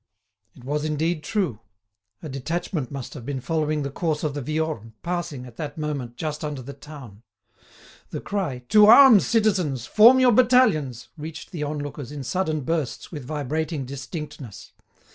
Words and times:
It 0.55 0.63
was 0.63 0.83
indeed 0.83 1.23
true. 1.23 1.59
A 2.23 2.27
detachment 2.29 2.89
must 2.89 3.13
have 3.13 3.23
been 3.23 3.39
following 3.39 3.83
the 3.83 3.91
course 3.91 4.23
of 4.23 4.33
the 4.33 4.41
Viorne, 4.41 4.93
passing, 5.03 5.45
at 5.45 5.57
that 5.57 5.77
moment, 5.77 6.15
just 6.17 6.43
under 6.43 6.63
the 6.63 6.73
town. 6.73 7.21
The 8.09 8.19
cry, 8.19 8.63
"To 8.69 8.87
arms, 8.87 9.27
citizens! 9.27 9.85
Form 9.85 10.19
your 10.19 10.31
battalions!" 10.31 11.09
reached 11.19 11.51
the 11.51 11.61
on 11.61 11.77
lookers 11.77 12.11
in 12.11 12.23
sudden 12.23 12.61
bursts 12.61 13.11
with 13.11 13.25
vibrating 13.25 13.85
distinctness. 13.85 14.73